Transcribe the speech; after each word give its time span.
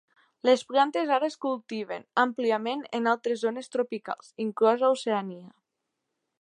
Les 0.47 0.61
plantes 0.69 1.11
ara 1.17 1.27
es 1.31 1.35
cultiven 1.45 2.07
àmpliament 2.23 2.81
en 3.01 3.11
altres 3.13 3.45
zones 3.45 3.69
tropicals, 3.77 4.33
inclosa 4.49 4.93
Oceania. 4.99 5.49